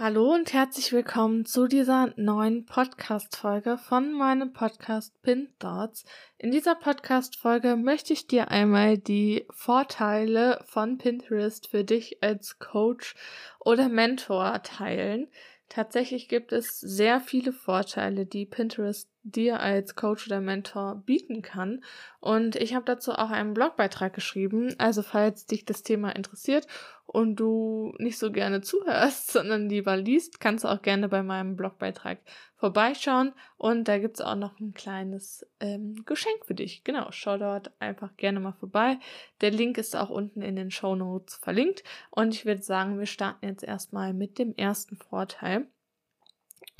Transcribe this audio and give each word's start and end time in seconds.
Hallo 0.00 0.32
und 0.32 0.52
herzlich 0.52 0.92
willkommen 0.92 1.44
zu 1.44 1.66
dieser 1.66 2.12
neuen 2.14 2.66
Podcast-Folge 2.66 3.78
von 3.78 4.12
meinem 4.12 4.52
Podcast 4.52 5.20
Pin 5.22 5.48
Thoughts. 5.58 6.04
In 6.38 6.52
dieser 6.52 6.76
Podcast-Folge 6.76 7.74
möchte 7.74 8.12
ich 8.12 8.28
dir 8.28 8.48
einmal 8.52 8.96
die 8.96 9.44
Vorteile 9.50 10.62
von 10.66 10.98
Pinterest 10.98 11.66
für 11.66 11.82
dich 11.82 12.22
als 12.22 12.60
Coach 12.60 13.16
oder 13.58 13.88
Mentor 13.88 14.62
teilen. 14.62 15.26
Tatsächlich 15.68 16.28
gibt 16.28 16.52
es 16.52 16.78
sehr 16.78 17.20
viele 17.20 17.52
Vorteile, 17.52 18.24
die 18.24 18.46
Pinterest 18.46 19.10
dir 19.22 19.60
als 19.60 19.94
Coach 19.94 20.26
oder 20.26 20.40
Mentor 20.40 21.02
bieten 21.04 21.42
kann. 21.42 21.82
Und 22.20 22.56
ich 22.56 22.74
habe 22.74 22.84
dazu 22.84 23.12
auch 23.12 23.30
einen 23.30 23.54
Blogbeitrag 23.54 24.12
geschrieben. 24.12 24.74
Also 24.78 25.02
falls 25.02 25.46
dich 25.46 25.64
das 25.64 25.82
Thema 25.82 26.14
interessiert 26.14 26.66
und 27.06 27.36
du 27.36 27.94
nicht 27.98 28.18
so 28.18 28.30
gerne 28.30 28.60
zuhörst, 28.60 29.28
sondern 29.32 29.68
lieber 29.68 29.96
liest, 29.96 30.40
kannst 30.40 30.64
du 30.64 30.68
auch 30.68 30.82
gerne 30.82 31.08
bei 31.08 31.22
meinem 31.22 31.56
Blogbeitrag 31.56 32.18
vorbeischauen. 32.56 33.32
Und 33.56 33.88
da 33.88 33.98
gibt's 33.98 34.20
auch 34.20 34.34
noch 34.34 34.58
ein 34.60 34.74
kleines 34.74 35.46
ähm, 35.60 36.04
Geschenk 36.06 36.44
für 36.44 36.54
dich. 36.54 36.84
Genau, 36.84 37.08
schau 37.10 37.38
dort 37.38 37.72
einfach 37.80 38.16
gerne 38.16 38.40
mal 38.40 38.52
vorbei. 38.52 38.98
Der 39.40 39.50
Link 39.50 39.78
ist 39.78 39.96
auch 39.96 40.10
unten 40.10 40.42
in 40.42 40.56
den 40.56 40.70
Show 40.70 40.94
Notes 40.94 41.36
verlinkt. 41.36 41.82
Und 42.10 42.34
ich 42.34 42.46
würde 42.46 42.62
sagen, 42.62 42.98
wir 42.98 43.06
starten 43.06 43.46
jetzt 43.46 43.64
erstmal 43.64 44.14
mit 44.14 44.38
dem 44.38 44.54
ersten 44.54 44.96
Vorteil. 44.96 45.66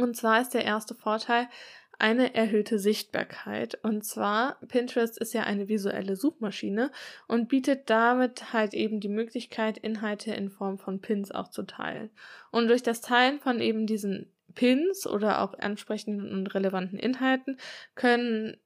Und 0.00 0.16
zwar 0.16 0.40
ist 0.40 0.54
der 0.54 0.64
erste 0.64 0.94
Vorteil, 0.94 1.48
eine 1.98 2.34
erhöhte 2.34 2.78
Sichtbarkeit. 2.78 3.78
Und 3.82 4.04
zwar, 4.04 4.58
Pinterest 4.68 5.18
ist 5.18 5.34
ja 5.34 5.42
eine 5.42 5.68
visuelle 5.68 6.16
Suchmaschine 6.16 6.90
und 7.26 7.48
bietet 7.48 7.90
damit 7.90 8.52
halt 8.52 8.74
eben 8.74 9.00
die 9.00 9.08
Möglichkeit, 9.08 9.78
Inhalte 9.78 10.32
in 10.32 10.50
Form 10.50 10.78
von 10.78 11.00
Pins 11.00 11.30
auch 11.32 11.48
zu 11.48 11.64
teilen. 11.64 12.10
Und 12.50 12.68
durch 12.68 12.82
das 12.82 13.00
Teilen 13.00 13.40
von 13.40 13.60
eben 13.60 13.86
diesen 13.86 14.32
Pins 14.54 15.06
oder 15.06 15.42
auch 15.42 15.58
ansprechenden 15.58 16.32
und 16.32 16.54
relevanten 16.54 16.98
Inhalten 16.98 17.58
können 17.94 18.56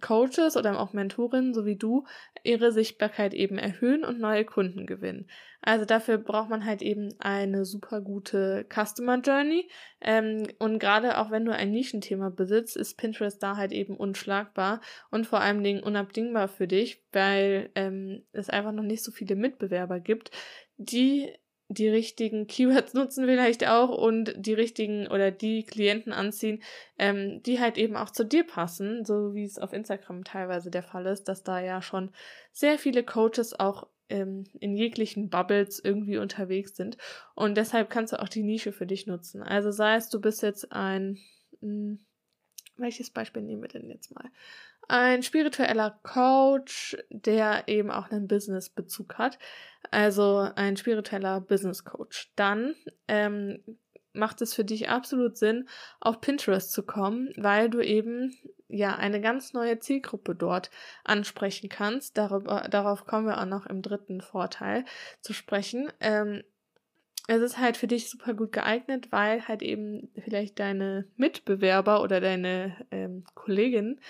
Coaches 0.00 0.56
oder 0.56 0.78
auch 0.80 0.92
Mentorinnen, 0.92 1.54
so 1.54 1.64
wie 1.66 1.76
du, 1.76 2.04
ihre 2.42 2.72
Sichtbarkeit 2.72 3.34
eben 3.34 3.58
erhöhen 3.58 4.04
und 4.04 4.18
neue 4.18 4.44
Kunden 4.44 4.86
gewinnen. 4.86 5.28
Also 5.60 5.84
dafür 5.84 6.18
braucht 6.18 6.50
man 6.50 6.64
halt 6.64 6.82
eben 6.82 7.14
eine 7.20 7.64
super 7.64 8.00
gute 8.00 8.66
Customer 8.68 9.20
Journey. 9.20 9.68
Ähm, 10.00 10.48
und 10.58 10.78
gerade 10.80 11.18
auch 11.18 11.30
wenn 11.30 11.44
du 11.44 11.52
ein 11.52 11.70
Nischenthema 11.70 12.30
besitzt, 12.30 12.76
ist 12.76 12.96
Pinterest 12.96 13.40
da 13.42 13.56
halt 13.56 13.72
eben 13.72 13.96
unschlagbar 13.96 14.80
und 15.10 15.26
vor 15.26 15.40
allem 15.40 15.62
Dingen 15.62 15.82
unabdingbar 15.82 16.48
für 16.48 16.66
dich, 16.66 17.04
weil 17.12 17.70
ähm, 17.76 18.24
es 18.32 18.50
einfach 18.50 18.72
noch 18.72 18.82
nicht 18.82 19.04
so 19.04 19.12
viele 19.12 19.36
Mitbewerber 19.36 20.00
gibt, 20.00 20.32
die 20.78 21.32
die 21.74 21.88
richtigen 21.88 22.46
Keywords 22.46 22.94
nutzen 22.94 23.26
vielleicht 23.26 23.66
auch 23.66 23.90
und 23.90 24.34
die 24.36 24.54
richtigen 24.54 25.06
oder 25.08 25.30
die 25.30 25.64
Klienten 25.64 26.12
anziehen, 26.12 26.62
ähm, 26.98 27.42
die 27.42 27.60
halt 27.60 27.78
eben 27.78 27.96
auch 27.96 28.10
zu 28.10 28.24
dir 28.24 28.44
passen, 28.44 29.04
so 29.04 29.34
wie 29.34 29.44
es 29.44 29.58
auf 29.58 29.72
Instagram 29.72 30.24
teilweise 30.24 30.70
der 30.70 30.82
Fall 30.82 31.06
ist, 31.06 31.24
dass 31.24 31.42
da 31.42 31.60
ja 31.60 31.82
schon 31.82 32.10
sehr 32.52 32.78
viele 32.78 33.02
Coaches 33.04 33.58
auch 33.58 33.88
ähm, 34.08 34.44
in 34.60 34.76
jeglichen 34.76 35.30
Bubbles 35.30 35.80
irgendwie 35.82 36.18
unterwegs 36.18 36.76
sind 36.76 36.98
und 37.34 37.56
deshalb 37.56 37.90
kannst 37.90 38.12
du 38.12 38.20
auch 38.20 38.28
die 38.28 38.42
Nische 38.42 38.72
für 38.72 38.86
dich 38.86 39.06
nutzen. 39.06 39.42
Also 39.42 39.70
sei 39.70 39.96
es, 39.96 40.08
du 40.08 40.20
bist 40.20 40.42
jetzt 40.42 40.72
ein, 40.72 41.18
mh, 41.60 41.68
hm, 41.68 41.98
welches 42.76 43.10
Beispiel 43.10 43.42
nehmen 43.42 43.62
wir 43.62 43.68
denn 43.68 43.88
jetzt 43.90 44.14
mal? 44.14 44.30
Ein 44.92 45.22
spiritueller 45.22 45.98
Coach, 46.02 46.98
der 47.08 47.66
eben 47.66 47.90
auch 47.90 48.10
einen 48.10 48.28
Business-Bezug 48.28 49.16
hat. 49.16 49.38
Also 49.90 50.46
ein 50.54 50.76
spiritueller 50.76 51.40
Business 51.40 51.82
Coach. 51.84 52.30
Dann 52.36 52.74
ähm, 53.08 53.64
macht 54.12 54.42
es 54.42 54.52
für 54.52 54.66
dich 54.66 54.90
absolut 54.90 55.38
Sinn, 55.38 55.66
auf 55.98 56.20
Pinterest 56.20 56.72
zu 56.72 56.82
kommen, 56.82 57.32
weil 57.38 57.70
du 57.70 57.80
eben 57.80 58.36
ja 58.68 58.94
eine 58.94 59.22
ganz 59.22 59.54
neue 59.54 59.78
Zielgruppe 59.78 60.34
dort 60.34 60.70
ansprechen 61.04 61.70
kannst. 61.70 62.18
Darüber, 62.18 62.68
darauf 62.70 63.06
kommen 63.06 63.26
wir 63.26 63.40
auch 63.40 63.46
noch 63.46 63.64
im 63.64 63.80
dritten 63.80 64.20
Vorteil 64.20 64.84
zu 65.22 65.32
sprechen. 65.32 65.90
Ähm, 66.00 66.42
es 67.28 67.40
ist 67.40 67.58
halt 67.58 67.76
für 67.76 67.86
dich 67.86 68.10
super 68.10 68.34
gut 68.34 68.52
geeignet, 68.52 69.12
weil 69.12 69.46
halt 69.46 69.62
eben 69.62 70.10
vielleicht 70.24 70.58
deine 70.58 71.06
Mitbewerber 71.16 72.02
oder 72.02 72.20
deine 72.20 72.76
ähm, 72.90 73.24
Kolleginnen 73.34 74.00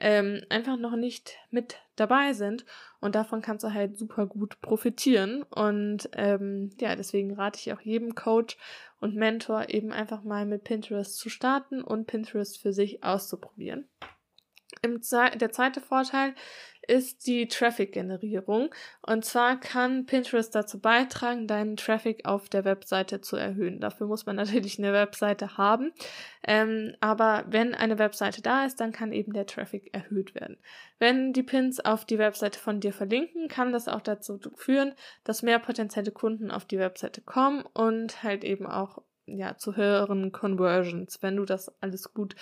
ähm, 0.00 0.42
einfach 0.48 0.76
noch 0.76 0.96
nicht 0.96 1.38
mit 1.50 1.76
dabei 1.94 2.32
sind 2.32 2.66
und 3.00 3.14
davon 3.14 3.40
kannst 3.40 3.64
du 3.64 3.72
halt 3.72 3.96
super 3.96 4.26
gut 4.26 4.60
profitieren 4.60 5.44
und 5.44 6.10
ähm, 6.14 6.70
ja, 6.80 6.96
deswegen 6.96 7.34
rate 7.34 7.60
ich 7.60 7.72
auch 7.72 7.80
jedem 7.80 8.14
Coach 8.14 8.58
und 9.00 9.14
Mentor 9.14 9.68
eben 9.68 9.92
einfach 9.92 10.24
mal 10.24 10.44
mit 10.44 10.64
Pinterest 10.64 11.16
zu 11.16 11.28
starten 11.28 11.82
und 11.82 12.06
Pinterest 12.06 12.58
für 12.58 12.72
sich 12.72 13.04
auszuprobieren. 13.04 13.88
Im 14.82 15.02
Ze 15.02 15.30
der 15.36 15.52
zweite 15.52 15.80
Vorteil 15.80 16.34
ist 16.88 17.26
die 17.26 17.48
Traffic-Generierung. 17.48 18.74
Und 19.02 19.24
zwar 19.24 19.58
kann 19.58 20.06
Pinterest 20.06 20.54
dazu 20.54 20.80
beitragen, 20.80 21.46
deinen 21.46 21.76
Traffic 21.76 22.24
auf 22.24 22.48
der 22.48 22.64
Webseite 22.64 23.20
zu 23.20 23.36
erhöhen. 23.36 23.80
Dafür 23.80 24.06
muss 24.06 24.26
man 24.26 24.36
natürlich 24.36 24.78
eine 24.78 24.92
Webseite 24.92 25.56
haben. 25.56 25.92
Ähm, 26.46 26.94
aber 27.00 27.44
wenn 27.48 27.74
eine 27.74 27.98
Webseite 27.98 28.42
da 28.42 28.64
ist, 28.64 28.80
dann 28.80 28.92
kann 28.92 29.12
eben 29.12 29.32
der 29.32 29.46
Traffic 29.46 29.92
erhöht 29.92 30.34
werden. 30.34 30.58
Wenn 30.98 31.32
die 31.32 31.42
Pins 31.42 31.80
auf 31.80 32.04
die 32.04 32.18
Webseite 32.18 32.58
von 32.58 32.80
dir 32.80 32.92
verlinken, 32.92 33.48
kann 33.48 33.72
das 33.72 33.88
auch 33.88 34.00
dazu 34.00 34.38
führen, 34.54 34.94
dass 35.24 35.42
mehr 35.42 35.58
potenzielle 35.58 36.12
Kunden 36.12 36.50
auf 36.50 36.64
die 36.64 36.78
Webseite 36.78 37.20
kommen 37.20 37.64
und 37.74 38.22
halt 38.22 38.44
eben 38.44 38.66
auch 38.66 39.02
ja, 39.26 39.56
zu 39.56 39.76
höheren 39.76 40.32
Conversions, 40.32 41.22
wenn 41.22 41.36
du 41.36 41.44
das 41.44 41.70
alles 41.80 42.14
gut 42.14 42.36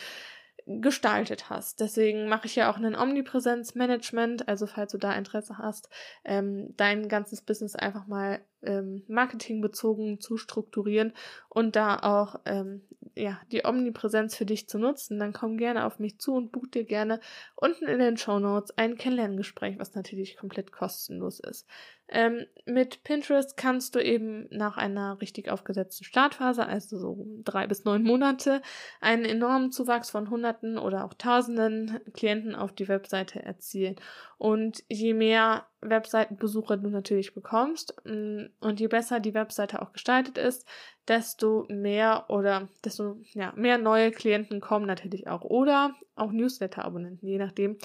gestaltet 0.66 1.50
hast. 1.50 1.80
Deswegen 1.80 2.28
mache 2.28 2.46
ich 2.46 2.56
ja 2.56 2.70
auch 2.70 2.76
einen 2.76 2.96
Omnipräsenzmanagement, 2.96 4.48
also 4.48 4.66
falls 4.66 4.92
du 4.92 4.98
da 4.98 5.12
Interesse 5.12 5.58
hast, 5.58 5.88
ähm, 6.24 6.74
dein 6.76 7.08
ganzes 7.08 7.42
Business 7.42 7.76
einfach 7.76 8.06
mal 8.06 8.40
ähm, 8.62 9.04
marketingbezogen 9.06 10.20
zu 10.20 10.36
strukturieren 10.38 11.12
und 11.48 11.76
da 11.76 11.98
auch 11.98 12.40
ähm, 12.46 12.82
ja 13.14 13.38
die 13.52 13.64
Omnipräsenz 13.64 14.36
für 14.36 14.46
dich 14.46 14.68
zu 14.68 14.78
nutzen, 14.78 15.18
dann 15.18 15.34
komm 15.34 15.58
gerne 15.58 15.84
auf 15.84 15.98
mich 15.98 16.18
zu 16.18 16.34
und 16.34 16.50
buch 16.50 16.66
dir 16.66 16.84
gerne 16.84 17.20
unten 17.56 17.86
in 17.86 17.98
den 17.98 18.16
Show 18.16 18.38
Notes 18.38 18.76
ein 18.78 18.96
Kennenlerngespräch, 18.96 19.78
was 19.78 19.94
natürlich 19.94 20.36
komplett 20.36 20.72
kostenlos 20.72 21.40
ist. 21.40 21.66
Ähm, 22.08 22.46
mit 22.66 23.02
Pinterest 23.02 23.56
kannst 23.56 23.94
du 23.94 23.98
eben 23.98 24.46
nach 24.50 24.76
einer 24.76 25.20
richtig 25.20 25.50
aufgesetzten 25.50 26.04
Startphase, 26.04 26.66
also 26.66 26.98
so 26.98 27.26
drei 27.44 27.66
bis 27.66 27.84
neun 27.84 28.02
Monate, 28.02 28.60
einen 29.00 29.24
enormen 29.24 29.72
Zuwachs 29.72 30.10
von 30.10 30.28
Hunderten 30.28 30.76
oder 30.78 31.04
auch 31.04 31.14
Tausenden 31.14 32.00
Klienten 32.12 32.54
auf 32.54 32.72
die 32.72 32.88
Webseite 32.88 33.42
erzielen. 33.42 33.96
Und 34.36 34.84
je 34.88 35.14
mehr 35.14 35.66
Webseitenbesucher 35.80 36.76
du 36.76 36.88
natürlich 36.90 37.34
bekommst 37.34 37.94
mm, 38.04 38.46
und 38.60 38.80
je 38.80 38.88
besser 38.88 39.20
die 39.20 39.34
Webseite 39.34 39.80
auch 39.80 39.92
gestaltet 39.92 40.36
ist, 40.38 40.66
desto 41.08 41.66
mehr 41.68 42.26
oder 42.28 42.68
desto 42.84 43.18
ja, 43.32 43.52
mehr 43.56 43.78
neue 43.78 44.10
Klienten 44.10 44.60
kommen 44.60 44.86
natürlich 44.86 45.28
auch 45.28 45.42
oder 45.42 45.94
auch 46.16 46.32
Newsletter-Abonnenten, 46.32 47.26
je 47.26 47.38
nachdem, 47.38 47.76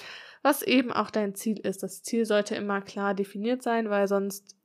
was 0.42 0.62
eben 0.62 0.92
auch 0.92 1.12
dein 1.12 1.36
Ziel 1.36 1.60
ist. 1.60 1.84
Das 1.84 2.04
Ziel 2.04 2.26
sollte 2.26 2.56
immer 2.56 2.82
klar 2.82 3.14
definiert 3.14 3.64
sein, 3.64 3.90
weil 3.90 4.08
sonst 4.08 4.56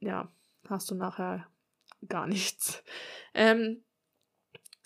ja 0.00 0.30
hast 0.68 0.90
du 0.90 0.94
nachher 0.94 1.46
gar 2.08 2.26
nichts. 2.26 2.82
Ähm, 3.34 3.82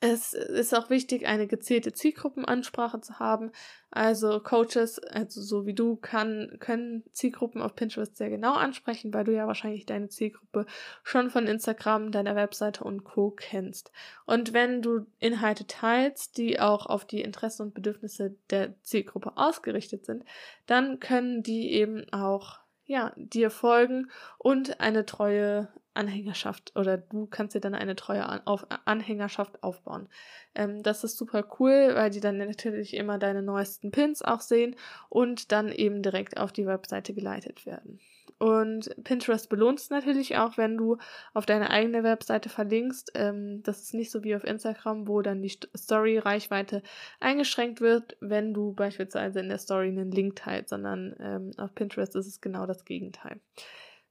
Es 0.00 0.34
ist 0.34 0.74
auch 0.74 0.90
wichtig, 0.90 1.26
eine 1.26 1.46
gezielte 1.46 1.90
Zielgruppenansprache 1.90 3.00
zu 3.00 3.18
haben. 3.18 3.50
Also 3.90 4.40
Coaches, 4.40 4.98
also 4.98 5.40
so 5.40 5.64
wie 5.64 5.72
du, 5.72 5.96
kann, 5.96 6.58
können 6.60 7.02
Zielgruppen 7.12 7.62
auf 7.62 7.74
Pinterest 7.74 8.14
sehr 8.14 8.28
genau 8.28 8.52
ansprechen, 8.52 9.14
weil 9.14 9.24
du 9.24 9.32
ja 9.32 9.46
wahrscheinlich 9.46 9.86
deine 9.86 10.08
Zielgruppe 10.08 10.66
schon 11.02 11.30
von 11.30 11.46
Instagram, 11.46 12.12
deiner 12.12 12.36
Webseite 12.36 12.84
und 12.84 13.04
Co. 13.04 13.30
kennst. 13.30 13.90
Und 14.26 14.52
wenn 14.52 14.82
du 14.82 15.06
Inhalte 15.18 15.66
teilst, 15.66 16.36
die 16.36 16.60
auch 16.60 16.84
auf 16.84 17.06
die 17.06 17.22
Interessen 17.22 17.62
und 17.62 17.74
Bedürfnisse 17.74 18.36
der 18.50 18.78
Zielgruppe 18.82 19.38
ausgerichtet 19.38 20.04
sind, 20.04 20.24
dann 20.66 21.00
können 21.00 21.42
die 21.42 21.72
eben 21.72 22.04
auch 22.12 22.58
ja, 22.84 23.12
dir 23.16 23.50
folgen 23.50 24.10
und 24.38 24.78
eine 24.80 25.06
treue 25.06 25.68
Anhängerschaft 25.96 26.72
oder 26.76 26.98
du 26.98 27.26
kannst 27.26 27.54
dir 27.54 27.60
dann 27.60 27.74
eine 27.74 27.96
treue 27.96 28.46
auf 28.46 28.66
Anhängerschaft 28.84 29.62
aufbauen. 29.62 30.08
Ähm, 30.54 30.82
das 30.82 31.04
ist 31.04 31.16
super 31.16 31.44
cool, 31.58 31.92
weil 31.94 32.10
die 32.10 32.20
dann 32.20 32.38
natürlich 32.38 32.94
immer 32.94 33.18
deine 33.18 33.42
neuesten 33.42 33.90
Pins 33.90 34.22
auch 34.22 34.40
sehen 34.40 34.76
und 35.08 35.52
dann 35.52 35.70
eben 35.70 36.02
direkt 36.02 36.38
auf 36.38 36.52
die 36.52 36.66
Webseite 36.66 37.14
geleitet 37.14 37.66
werden. 37.66 38.00
Und 38.38 38.94
Pinterest 39.02 39.48
belohnt 39.48 39.80
es 39.80 39.88
natürlich 39.88 40.36
auch, 40.36 40.58
wenn 40.58 40.76
du 40.76 40.98
auf 41.32 41.46
deine 41.46 41.70
eigene 41.70 42.02
Webseite 42.02 42.50
verlinkst. 42.50 43.12
Ähm, 43.14 43.62
das 43.62 43.82
ist 43.82 43.94
nicht 43.94 44.10
so 44.10 44.24
wie 44.24 44.36
auf 44.36 44.44
Instagram, 44.44 45.08
wo 45.08 45.22
dann 45.22 45.40
die 45.40 45.58
Story-Reichweite 45.74 46.82
eingeschränkt 47.18 47.80
wird, 47.80 48.16
wenn 48.20 48.52
du 48.52 48.74
beispielsweise 48.74 49.40
in 49.40 49.48
der 49.48 49.58
Story 49.58 49.88
einen 49.88 50.10
Link 50.10 50.36
teilst, 50.36 50.68
sondern 50.70 51.16
ähm, 51.18 51.50
auf 51.56 51.74
Pinterest 51.74 52.14
ist 52.14 52.26
es 52.26 52.40
genau 52.42 52.66
das 52.66 52.84
Gegenteil. 52.84 53.40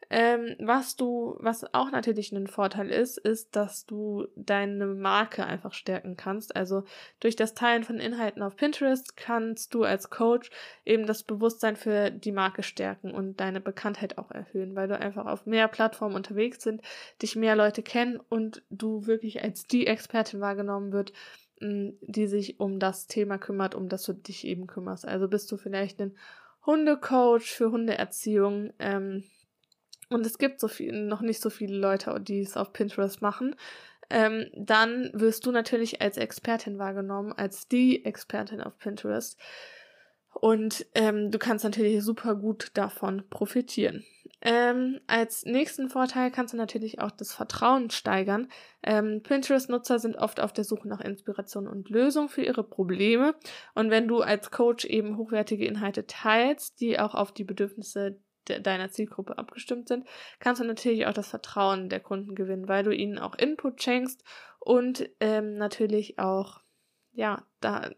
Ähm, 0.10 0.56
was 0.60 0.96
du, 0.96 1.36
was 1.40 1.66
auch 1.74 1.92
natürlich 1.92 2.31
ein 2.31 2.48
Vorteil 2.48 2.90
ist, 2.90 3.18
ist, 3.18 3.56
dass 3.56 3.86
du 3.86 4.28
deine 4.36 4.86
Marke 4.86 5.46
einfach 5.46 5.74
stärken 5.74 6.16
kannst. 6.16 6.56
Also 6.56 6.84
durch 7.19 7.36
das 7.36 7.54
Teilen 7.54 7.84
von 7.84 8.00
Inhalten 8.00 8.42
auf 8.42 8.56
Pinterest 8.56 9.18
kannst 9.18 9.74
du 9.74 9.84
als 9.84 10.10
Coach 10.10 10.50
eben 10.86 11.06
das 11.06 11.24
Bewusstsein 11.24 11.75
für 11.75 12.12
die 12.12 12.31
Marke 12.31 12.63
stärken 12.63 13.13
und 13.13 13.40
deine 13.40 13.62
Bekanntheit 13.62 14.18
auch 14.18 14.31
erhöhen, 14.31 14.75
weil 14.75 14.88
du 14.88 15.00
einfach 15.00 15.25
auf 15.25 15.46
mehr 15.46 15.68
Plattformen 15.68 16.16
unterwegs 16.16 16.62
sind, 16.62 16.81
dich 17.22 17.36
mehr 17.36 17.56
Leute 17.56 17.84
kennen 17.84 18.19
und 18.30 18.63
du 18.69 19.06
wirklich 19.07 19.44
als 19.44 19.66
die 19.66 19.88
Expertin 19.88 20.40
wahrgenommen 20.40 20.92
wird, 20.92 21.13
die 21.60 22.28
sich 22.28 22.60
um 22.60 22.80
das 22.80 23.07
Thema 23.07 23.38
kümmert, 23.38 23.75
um 23.75 23.88
das 23.88 24.04
du 24.04 24.13
dich 24.13 24.46
eben 24.46 24.68
kümmerst. 24.68 25.07
Also 25.07 25.28
bist 25.28 25.52
du 25.52 25.57
vielleicht 25.57 26.02
ein 26.02 26.16
Hundecoach 26.66 27.52
für 27.52 27.72
Hundeerziehung, 27.72 28.74
ähm, 28.80 29.24
und 30.10 30.25
es 30.25 30.38
gibt 30.38 30.60
so 30.60 30.68
viel, 30.68 30.92
noch 31.06 31.22
nicht 31.22 31.42
so 31.42 31.50
viele 31.50 31.78
Leute, 31.78 32.19
die 32.22 32.42
es 32.42 32.57
auf 32.57 32.74
Pinterest 32.74 33.22
machen, 33.22 33.56
ähm, 34.10 34.48
dann 34.54 35.10
wirst 35.13 35.46
du 35.46 35.52
natürlich 35.52 36.02
als 36.02 36.18
Expertin 36.18 36.78
wahrgenommen, 36.78 37.34
als 37.34 37.68
die 37.68 38.06
Expertin 38.06 38.62
auf 38.62 38.78
Pinterest. 38.78 39.40
Und 40.34 40.86
ähm, 40.94 41.31
du 41.31 41.40
kannst 41.40 41.63
natürlich 41.63 42.04
super 42.04 42.36
gut 42.36 42.72
davon 42.74 43.24
profitieren. 43.30 44.04
Ähm, 44.42 45.00
als 45.07 45.46
nächsten 45.46 45.90
Vorteil 45.90 46.30
kannst 46.30 46.54
du 46.54 46.57
natürlich 46.57 47.00
auch 47.00 47.12
das 47.12 47.34
Vertrauen 47.34 47.90
steigern. 47.90 48.50
Ähm, 48.84 49.24
Pinterest-Nutzer 49.24 49.98
sind 49.98 50.18
oft 50.18 50.42
auf 50.42 50.52
der 50.52 50.66
Suche 50.66 50.90
nach 50.90 51.00
Inspiration 51.00 51.68
und 51.68 51.90
Lösung 51.90 52.28
für 52.28 52.44
ihre 52.44 52.63
Probleme. 52.63 53.34
Und 53.75 53.90
wenn 53.90 54.07
du 54.10 54.19
als 54.19 54.52
Coach 54.52 54.86
eben 54.86 55.18
hochwertige 55.18 55.66
Inhalte 55.66 56.06
teilst, 56.06 56.81
die 56.81 57.00
auch 57.00 57.16
auf 57.16 57.31
die 57.31 57.46
Bedürfnisse 57.46 58.19
de 58.45 58.59
deiner 58.59 58.89
Zielgruppe 58.89 59.38
abgestimmt 59.38 59.88
sind, 59.88 60.06
kannst 60.39 60.62
du 60.62 60.65
natürlich 60.65 61.07
auch 61.07 61.13
das 61.13 61.30
Vertrauen 61.30 61.89
der 61.89 62.00
Kunden 62.00 62.36
gewinnen, 62.36 62.68
weil 62.68 62.83
du 62.83 62.92
ihnen 62.92 63.19
auch 63.19 63.36
Input 63.36 63.81
schenkst 63.81 64.24
und 64.59 65.09
ähm, 65.19 65.57
natürlich 65.57 66.19
auch 66.19 66.62
ja, 67.15 67.44
da, 67.62 67.89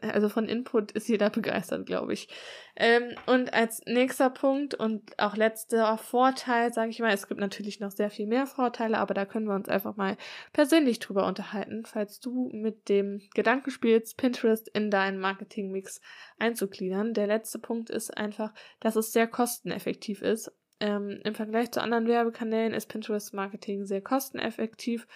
also 0.00 0.28
von 0.28 0.46
Input 0.46 0.92
ist 0.92 1.08
jeder 1.08 1.30
begeistert, 1.30 1.86
glaube 1.86 2.14
ich. 2.14 2.28
Ähm, 2.76 3.14
und 3.26 3.52
als 3.52 3.82
nächster 3.86 4.30
Punkt 4.30 4.74
und 4.74 5.18
auch 5.18 5.36
letzter 5.36 5.98
Vorteil, 5.98 6.72
sage 6.72 6.90
ich 6.90 6.98
mal, 6.98 7.12
es 7.12 7.28
gibt 7.28 7.40
natürlich 7.40 7.78
noch 7.78 7.90
sehr 7.90 8.10
viel 8.10 8.26
mehr 8.26 8.46
Vorteile, 8.46 8.98
aber 8.98 9.12
da 9.12 9.26
können 9.26 9.46
wir 9.46 9.54
uns 9.54 9.68
einfach 9.68 9.96
mal 9.96 10.16
persönlich 10.52 10.98
drüber 10.98 11.26
unterhalten, 11.26 11.84
falls 11.84 12.20
du 12.20 12.50
mit 12.52 12.88
dem 12.88 13.20
Gedanken 13.34 13.70
spielst, 13.70 14.16
Pinterest 14.16 14.68
in 14.68 14.90
deinen 14.90 15.20
Marketingmix 15.20 16.00
einzugliedern. 16.38 17.12
Der 17.12 17.26
letzte 17.26 17.58
Punkt 17.58 17.90
ist 17.90 18.16
einfach, 18.16 18.54
dass 18.80 18.96
es 18.96 19.12
sehr 19.12 19.26
kosteneffektiv 19.26 20.22
ist. 20.22 20.50
Ähm, 20.80 21.20
Im 21.22 21.34
Vergleich 21.34 21.70
zu 21.70 21.80
anderen 21.80 22.08
Werbekanälen 22.08 22.72
ist 22.72 22.88
Pinterest 22.88 23.32
Marketing 23.34 23.84
sehr 23.84 24.00
kosteneffektiv 24.00 25.06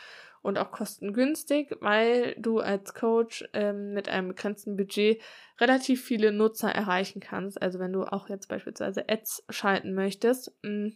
und 0.47 0.59
auch 0.59 0.71
kostengünstig, 0.71 1.77
weil 1.81 2.37
du 2.39 2.61
als 2.61 2.95
Coach 2.95 3.45
ähm, 3.53 3.93
mit 3.93 4.09
einem 4.09 4.29
begrenzten 4.29 4.77
Budget 4.77 5.21
relativ 5.61 6.05
viele 6.05 6.31
Nutzer 6.31 6.71
erreichen 6.71 7.19
kannst. 7.19 7.61
Also 7.61 7.81
wenn 7.81 7.93
du 7.93 8.05
auch 8.05 8.29
jetzt 8.29 8.49
beispielsweise 8.49 9.09
Ads 9.09 9.45
schalten 9.51 9.93
möchtest, 9.93 10.53
mh, 10.63 10.71
mm, 10.71 10.93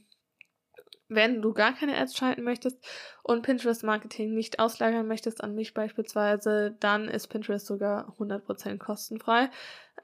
wenn 1.09 1.43
du 1.43 1.53
gar 1.53 1.75
keine 1.75 1.99
Ads 1.99 2.17
schalten 2.17 2.45
möchtest 2.45 2.79
und 3.25 3.43
Pinterest 3.43 3.83
Marketing 3.83 4.33
nicht 4.33 4.61
auslagern 4.61 5.09
möchtest 5.09 5.43
an 5.43 5.57
mich 5.57 5.75
beispielsweise, 5.75 6.77
dann 6.79 7.09
ist 7.09 7.27
Pinterest 7.27 7.67
sogar 7.67 8.17
100% 8.21 8.79
kostenfrei. 8.79 9.51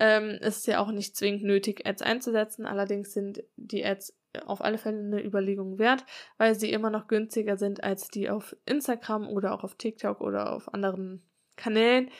Ähm, 0.00 0.30
ist 0.40 0.66
ja 0.66 0.80
auch 0.80 0.90
nicht 0.90 1.16
zwingend 1.16 1.44
nötig, 1.44 1.86
Ads 1.86 2.02
einzusetzen. 2.02 2.66
Allerdings 2.66 3.12
sind 3.12 3.44
die 3.54 3.84
Ads 3.84 4.16
auf 4.46 4.62
alle 4.62 4.78
Fälle 4.78 4.98
eine 4.98 5.24
Überlegung 5.24 5.78
wert, 5.78 6.04
weil 6.38 6.54
sie 6.54 6.72
immer 6.72 6.90
noch 6.90 7.08
günstiger 7.08 7.56
sind 7.56 7.82
als 7.84 8.08
die 8.08 8.30
auf 8.30 8.56
Instagram 8.66 9.28
oder 9.28 9.52
auch 9.52 9.64
auf 9.64 9.74
TikTok 9.74 10.20
oder 10.20 10.52
auf 10.52 10.72
anderen 10.72 11.22
Kanälen. 11.56 12.10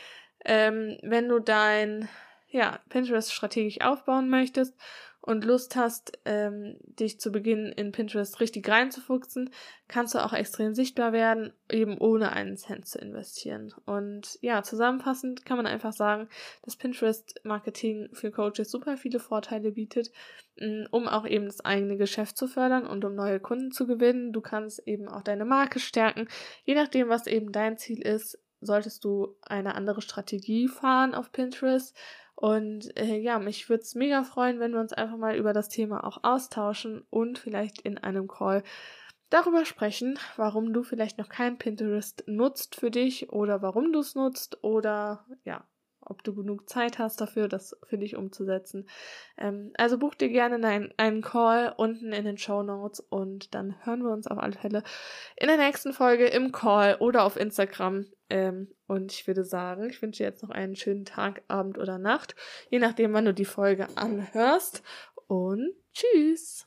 Ähm, 0.44 0.98
wenn 1.02 1.28
du 1.28 1.38
dein 1.38 2.08
ja, 2.48 2.80
Pinterest 2.88 3.32
strategisch 3.32 3.80
aufbauen 3.80 4.28
möchtest 4.28 4.74
und 5.26 5.44
Lust 5.44 5.74
hast, 5.74 6.18
ähm, 6.24 6.76
dich 6.84 7.18
zu 7.18 7.32
Beginn 7.32 7.66
in 7.66 7.90
Pinterest 7.90 8.40
richtig 8.40 8.68
reinzufuchsen, 8.68 9.50
kannst 9.88 10.14
du 10.14 10.24
auch 10.24 10.32
extrem 10.32 10.72
sichtbar 10.72 11.12
werden, 11.12 11.52
eben 11.68 11.98
ohne 11.98 12.30
einen 12.32 12.56
Cent 12.56 12.86
zu 12.86 13.00
investieren. 13.00 13.74
Und 13.84 14.38
ja, 14.40 14.62
zusammenfassend 14.62 15.44
kann 15.44 15.56
man 15.56 15.66
einfach 15.66 15.92
sagen, 15.92 16.28
dass 16.62 16.76
Pinterest-Marketing 16.76 18.10
für 18.12 18.30
Coaches 18.30 18.70
super 18.70 18.96
viele 18.96 19.18
Vorteile 19.18 19.72
bietet, 19.72 20.12
mm, 20.60 20.84
um 20.92 21.08
auch 21.08 21.26
eben 21.26 21.46
das 21.46 21.64
eigene 21.64 21.96
Geschäft 21.96 22.38
zu 22.38 22.46
fördern 22.46 22.86
und 22.86 23.04
um 23.04 23.16
neue 23.16 23.40
Kunden 23.40 23.72
zu 23.72 23.88
gewinnen. 23.88 24.32
Du 24.32 24.40
kannst 24.40 24.86
eben 24.86 25.08
auch 25.08 25.22
deine 25.22 25.44
Marke 25.44 25.80
stärken, 25.80 26.28
je 26.64 26.76
nachdem, 26.76 27.08
was 27.08 27.26
eben 27.26 27.50
dein 27.50 27.78
Ziel 27.78 28.00
ist 28.00 28.38
solltest 28.60 29.04
du 29.04 29.36
eine 29.42 29.74
andere 29.74 30.00
Strategie 30.00 30.68
fahren 30.68 31.14
auf 31.14 31.30
Pinterest 31.30 31.94
und 32.36 32.94
äh, 32.98 33.16
ja, 33.16 33.38
mich 33.38 33.68
würde 33.70 33.82
es 33.82 33.94
mega 33.94 34.22
freuen, 34.22 34.60
wenn 34.60 34.72
wir 34.72 34.80
uns 34.80 34.92
einfach 34.92 35.16
mal 35.16 35.36
über 35.36 35.54
das 35.54 35.70
Thema 35.70 36.04
auch 36.04 36.22
austauschen 36.22 37.04
und 37.08 37.38
vielleicht 37.38 37.80
in 37.80 37.96
einem 37.96 38.28
Call 38.28 38.62
darüber 39.30 39.64
sprechen, 39.64 40.18
warum 40.36 40.74
du 40.74 40.82
vielleicht 40.82 41.16
noch 41.16 41.30
kein 41.30 41.56
Pinterest 41.56 42.24
nutzt 42.26 42.76
für 42.76 42.90
dich 42.90 43.30
oder 43.30 43.62
warum 43.62 43.90
du 43.90 44.00
es 44.00 44.14
nutzt 44.14 44.62
oder 44.62 45.24
ja, 45.44 45.66
ob 46.06 46.22
du 46.24 46.34
genug 46.34 46.68
Zeit 46.68 46.98
hast 46.98 47.20
dafür, 47.20 47.48
das 47.48 47.76
für 47.84 47.98
dich 47.98 48.16
umzusetzen. 48.16 48.88
Ähm, 49.36 49.72
also 49.76 49.98
buch 49.98 50.14
dir 50.14 50.28
gerne 50.28 50.66
einen, 50.66 50.94
einen 50.96 51.22
Call 51.22 51.74
unten 51.76 52.12
in 52.12 52.24
den 52.24 52.38
Show 52.38 52.62
Notes 52.62 53.00
und 53.00 53.54
dann 53.54 53.76
hören 53.84 54.02
wir 54.02 54.10
uns 54.10 54.26
auf 54.26 54.38
alle 54.38 54.54
Fälle 54.54 54.82
in 55.36 55.48
der 55.48 55.56
nächsten 55.56 55.92
Folge 55.92 56.26
im 56.26 56.52
Call 56.52 56.96
oder 56.96 57.24
auf 57.24 57.36
Instagram. 57.36 58.06
Ähm, 58.28 58.68
und 58.86 59.12
ich 59.12 59.26
würde 59.26 59.44
sagen, 59.44 59.88
ich 59.88 60.00
wünsche 60.02 60.18
dir 60.18 60.28
jetzt 60.28 60.42
noch 60.42 60.50
einen 60.50 60.76
schönen 60.76 61.04
Tag, 61.04 61.42
Abend 61.48 61.78
oder 61.78 61.98
Nacht, 61.98 62.34
je 62.70 62.78
nachdem, 62.78 63.12
wann 63.12 63.24
du 63.24 63.34
die 63.34 63.44
Folge 63.44 63.88
anhörst. 63.96 64.82
Und 65.28 65.74
tschüss! 65.92 66.66